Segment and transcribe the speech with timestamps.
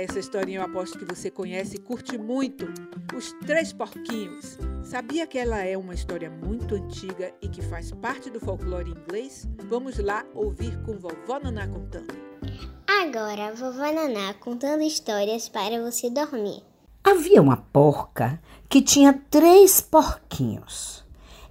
[0.00, 2.66] essa historinha eu aposto que você conhece e curte muito.
[3.14, 4.58] Os Três Porquinhos.
[4.82, 9.46] Sabia que ela é uma história muito antiga e que faz parte do folclore inglês?
[9.68, 12.14] Vamos lá ouvir com vovó Naná contando.
[12.88, 16.62] Agora, vovó Naná contando histórias para você dormir.
[17.04, 21.04] Havia uma porca que tinha três porquinhos.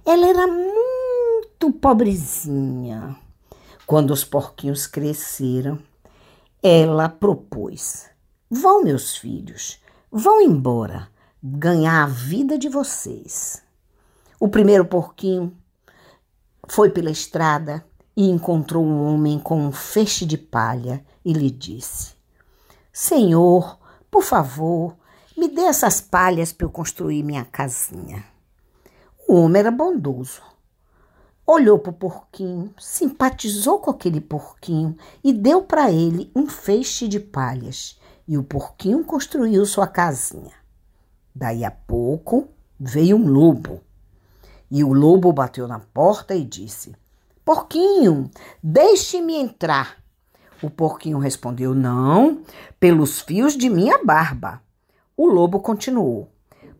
[0.04, 3.16] Ela era muito pobrezinha.
[3.86, 5.78] Quando os porquinhos cresceram,
[6.62, 8.09] ela propôs:
[8.52, 9.78] Vão, meus filhos,
[10.10, 11.08] vão embora
[11.40, 13.62] ganhar a vida de vocês.
[14.40, 15.56] O primeiro porquinho
[16.68, 17.84] foi pela estrada
[18.16, 22.14] e encontrou um homem com um feixe de palha e lhe disse:
[22.92, 23.78] Senhor,
[24.10, 24.96] por favor,
[25.36, 28.24] me dê essas palhas para eu construir minha casinha.
[29.28, 30.42] O homem era bondoso
[31.50, 37.18] olhou para o porquinho, simpatizou com aquele porquinho e deu para ele um feixe de
[37.18, 37.98] palhas.
[38.30, 40.52] E o porquinho construiu sua casinha.
[41.34, 43.80] Daí a pouco veio um lobo.
[44.70, 46.94] E o lobo bateu na porta e disse:
[47.44, 48.30] Porquinho,
[48.62, 49.96] deixe-me entrar.
[50.62, 52.44] O porquinho respondeu: Não,
[52.78, 54.62] pelos fios de minha barba.
[55.16, 56.30] O lobo continuou: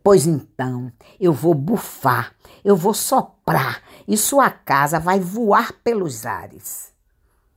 [0.05, 2.33] Pois então eu vou bufar,
[2.65, 6.93] eu vou soprar e sua casa vai voar pelos ares.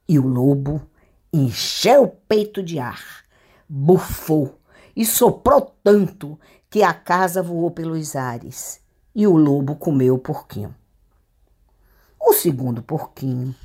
[0.10, 0.82] E o lobo
[1.32, 3.23] encheu o peito de ar,
[3.76, 4.60] bufou
[4.96, 8.80] e soprou tanto que a casa voou pelos ares
[9.16, 10.76] e o lobo comeu o porquinho.
[12.22, 13.56] O segundo porquinho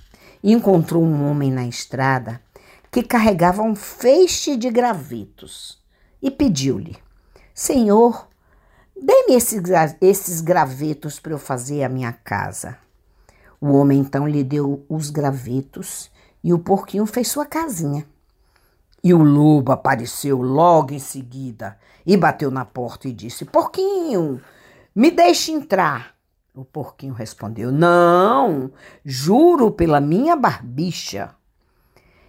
[0.42, 2.40] encontrou um homem na estrada
[2.90, 5.78] que carregava um feixe de gravetos
[6.22, 6.96] e pediu-lhe:
[7.52, 8.28] Senhor,
[9.00, 9.36] Dê-me
[10.00, 12.76] esses, gravetos para eu fazer a minha casa.
[13.60, 16.10] O homem então lhe deu os gravetos
[16.42, 18.04] e o porquinho fez sua casinha.
[19.02, 24.41] E o lobo apareceu logo em seguida e bateu na porta e disse: Porquinho,
[24.94, 26.14] me deixe entrar.
[26.54, 28.70] O porquinho respondeu: Não,
[29.04, 31.34] juro pela minha barbicha.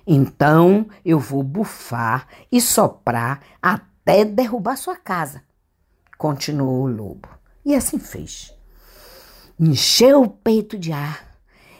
[0.05, 5.43] Então eu vou bufar e soprar até derrubar sua casa
[6.19, 7.29] continuou o lobo.
[7.65, 8.53] E assim fez.
[9.57, 11.39] Encheu o peito de ar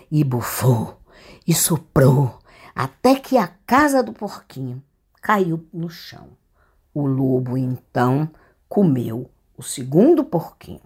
[0.09, 0.97] e bufou
[1.45, 2.38] e soprou
[2.79, 4.81] até que a casa do porquinho
[5.21, 6.29] caiu no chão.
[6.93, 8.29] O lobo então
[8.69, 10.79] comeu o segundo porquinho.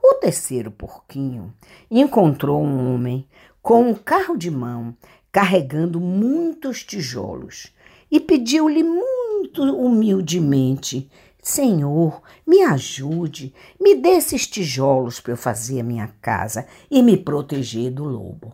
[0.00, 1.52] O terceiro porquinho
[1.90, 3.26] encontrou um homem
[3.60, 4.96] com um carro de mão
[5.32, 7.74] carregando muitos tijolos
[8.08, 11.10] e pediu-lhe muito humildemente
[11.42, 17.16] Senhor, me ajude, me dê esses tijolos para eu fazer a minha casa e me
[17.16, 18.52] proteger do lobo.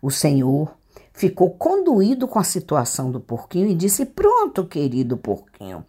[0.00, 0.81] O Senhor
[1.12, 5.84] ficou conduído com a situação do porquinho e disse: Pronto, querido porquinho,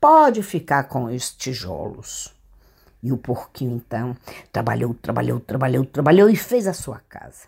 [0.00, 2.34] pode ficar com os tijolos.
[3.02, 4.16] E o porquinho então
[4.52, 7.46] trabalhou, trabalhou, trabalhou, trabalhou e fez a sua casa.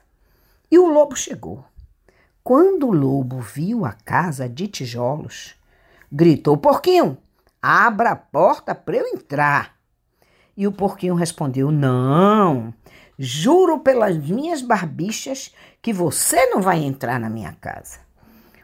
[0.70, 1.64] E o lobo chegou.
[2.42, 5.54] Quando o lobo viu a casa de tijolos,
[6.10, 7.18] gritou: Porquinho,
[7.62, 9.74] Abra a porta para eu entrar.
[10.56, 12.72] E o porquinho respondeu: Não,
[13.22, 17.98] juro pelas minhas barbichas que você não vai entrar na minha casa.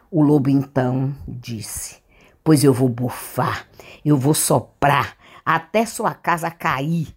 [0.09, 1.97] O lobo então disse:
[2.43, 3.67] Pois eu vou bufar,
[4.03, 5.15] eu vou soprar
[5.45, 7.15] até sua casa cair.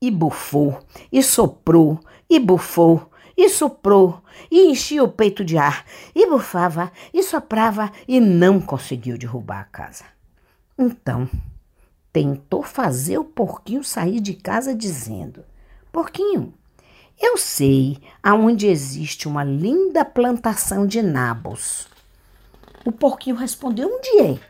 [0.00, 0.80] E bufou,
[1.12, 5.84] e soprou, e bufou, e soprou, e enchia o peito de ar,
[6.14, 10.04] e bufava, e soprava, e não conseguiu derrubar a casa.
[10.76, 11.28] Então,
[12.12, 15.44] tentou fazer o porquinho sair de casa dizendo:
[15.92, 16.54] Porquinho,
[17.22, 21.88] eu sei aonde existe uma linda plantação de nabos.
[22.84, 24.40] O porquinho respondeu: Onde é?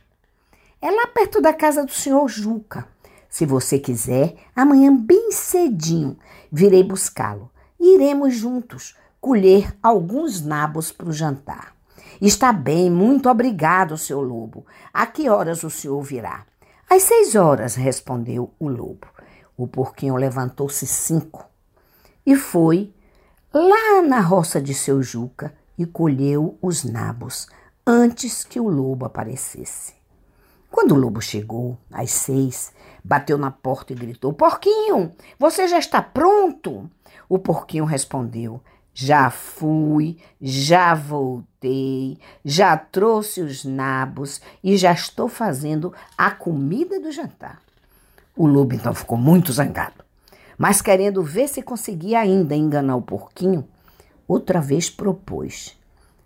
[0.81, 2.89] É lá perto da casa do senhor Juca.
[3.29, 6.19] Se você quiser, amanhã bem cedinho
[6.51, 11.75] virei buscá-lo iremos juntos colher alguns nabos para o jantar.
[12.21, 14.65] Está bem, muito obrigado, seu lobo.
[14.93, 16.47] A que horas o senhor virá?
[16.89, 19.07] Às seis horas, respondeu o lobo.
[19.57, 21.49] O porquinho levantou-se cinco
[22.25, 22.93] e foi
[23.53, 27.47] lá na roça de seu Juca e colheu os nabos
[27.87, 29.95] antes que o lobo aparecesse.
[30.71, 32.73] Quando o lobo chegou, às seis,
[33.05, 36.91] bateu na porta e gritou: Porquinho, você já está pronto?
[37.29, 38.61] O porquinho respondeu:
[38.95, 47.11] já fui, já voltei, já trouxe os nabos e já estou fazendo a comida do
[47.11, 47.61] jantar.
[48.37, 50.05] O lobo então ficou muito zangado,
[50.59, 53.67] mas querendo ver se conseguia ainda enganar o porquinho,
[54.27, 55.77] outra vez propôs: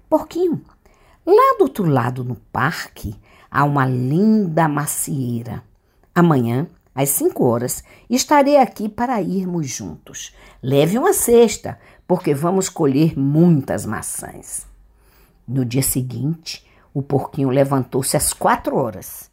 [0.08, 0.62] Porquinho,
[1.24, 3.14] lá do outro lado no parque
[3.50, 5.62] a uma linda macieira.
[6.14, 10.34] Amanhã, às cinco horas, estarei aqui para irmos juntos.
[10.62, 14.66] Leve uma cesta, porque vamos colher muitas maçãs.
[15.46, 19.30] No dia seguinte, o porquinho levantou-se às quatro horas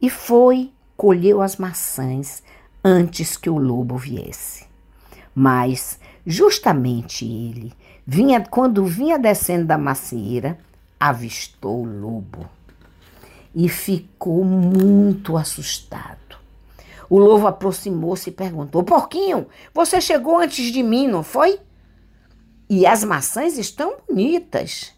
[0.00, 2.42] e foi, colheu as maçãs
[2.84, 4.66] antes que o lobo viesse.
[5.34, 7.72] Mas, justamente ele,
[8.06, 10.58] vinha, quando vinha descendo da macieira,
[10.98, 12.48] avistou o lobo
[13.54, 16.38] e ficou muito assustado.
[17.08, 21.58] O lobo aproximou-se e perguntou: Porquinho, você chegou antes de mim, não foi?
[22.68, 24.92] E as maçãs estão bonitas.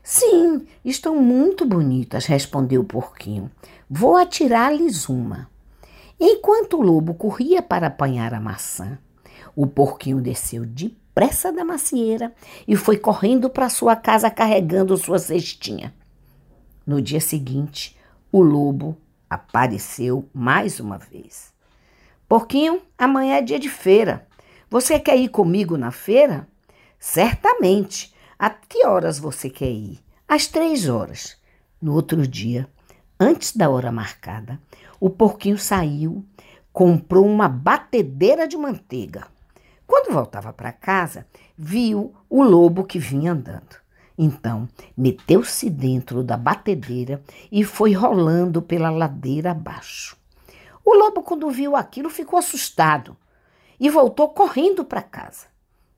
[0.00, 3.50] Sim, estão muito bonitas, respondeu o porquinho.
[3.90, 5.48] Vou atirar-lhes uma.
[6.18, 8.98] Enquanto o lobo corria para apanhar a maçã,
[9.54, 12.34] o porquinho desceu depressa da macieira
[12.66, 15.94] e foi correndo para sua casa carregando sua cestinha.
[16.86, 17.96] No dia seguinte,
[18.32, 18.96] o lobo
[19.28, 21.52] apareceu mais uma vez.
[22.28, 24.26] Porquinho, amanhã é dia de feira.
[24.70, 26.48] Você quer ir comigo na feira?
[26.98, 28.14] Certamente.
[28.38, 30.00] A que horas você quer ir?
[30.28, 31.36] Às três horas.
[31.80, 32.68] No outro dia,
[33.18, 34.60] antes da hora marcada,
[35.00, 36.24] o porquinho saiu,
[36.72, 39.26] comprou uma batedeira de manteiga.
[39.86, 41.26] Quando voltava para casa,
[41.56, 43.76] viu o lobo que vinha andando.
[44.18, 47.22] Então, meteu-se dentro da batedeira
[47.52, 50.16] e foi rolando pela ladeira abaixo.
[50.84, 53.16] O lobo, quando viu aquilo, ficou assustado
[53.78, 55.46] e voltou correndo para casa.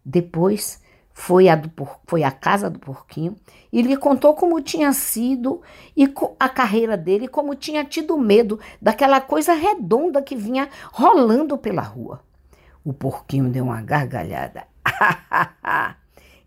[0.04, 0.82] Depois
[1.18, 1.68] foi, a do,
[2.06, 3.36] foi à casa do porquinho
[3.72, 5.60] e lhe contou como tinha sido
[5.96, 11.82] e a carreira dele, como tinha tido medo daquela coisa redonda que vinha rolando pela
[11.82, 12.20] rua.
[12.84, 14.68] O porquinho deu uma gargalhada.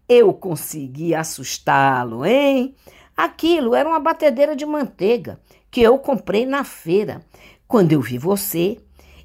[0.07, 2.73] Eu consegui assustá-lo, hein?
[3.15, 5.39] Aquilo era uma batedeira de manteiga
[5.69, 7.21] que eu comprei na feira.
[7.67, 8.77] Quando eu vi você,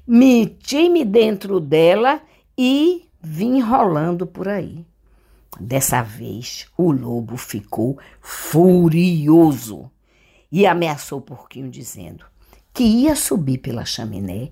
[0.05, 2.21] meti-me dentro dela
[2.57, 4.85] e vim rolando por aí.
[5.59, 9.89] Dessa vez, o lobo ficou furioso
[10.51, 12.25] e ameaçou o porquinho, dizendo
[12.73, 14.51] que ia subir pela chaminé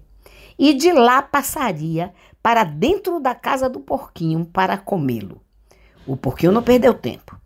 [0.57, 5.42] e de lá passaria para dentro da casa do porquinho para comê-lo.
[6.07, 7.40] O porquinho não perdeu tempo.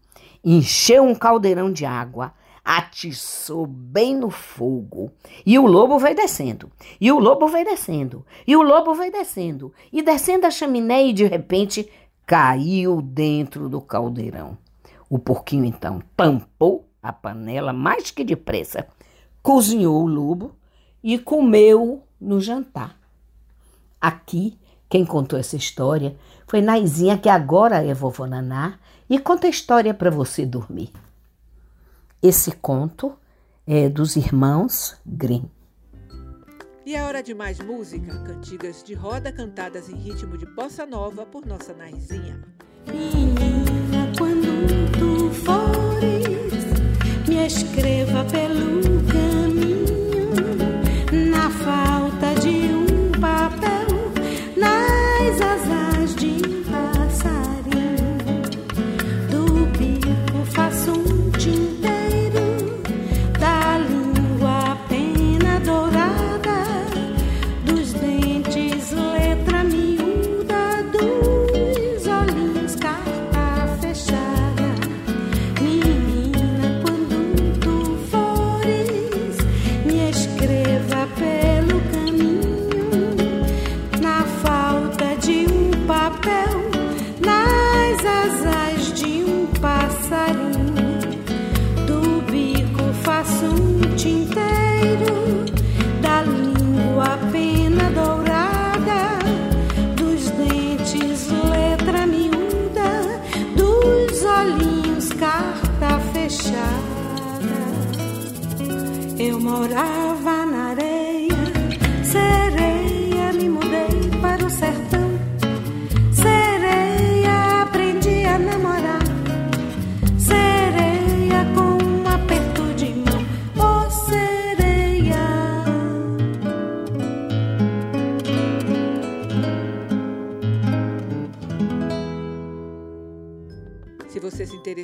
[0.44, 2.33] Encheu um caldeirão de água,
[2.63, 5.11] atiçou bem no fogo.
[5.45, 6.71] E o lobo veio descendo.
[7.00, 8.25] E o lobo veio descendo.
[8.45, 9.73] E o lobo veio descendo.
[9.91, 11.89] E descendo a chaminé e de repente
[12.29, 14.55] caiu dentro do caldeirão.
[15.09, 18.87] O porquinho então tampou a panela mais que depressa,
[19.41, 20.55] cozinhou o lobo
[21.03, 22.95] e comeu no jantar.
[23.99, 26.15] Aqui quem contou essa história
[26.45, 28.77] foi Naizinha, que agora é vovó Naná,
[29.09, 30.91] e conta a história para você dormir.
[32.21, 33.11] Esse conto
[33.65, 35.45] é dos irmãos Grimm.
[36.89, 41.24] E é hora de mais música, cantigas de roda cantadas em ritmo de bossa nova
[41.24, 42.44] por nossa Naizinha.
[42.88, 46.65] Menina, quando tu fores,
[47.27, 48.25] me escreva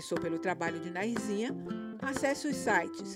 [0.06, 1.50] interessou pelo trabalho de Naizinha,
[2.02, 3.16] acesse os sites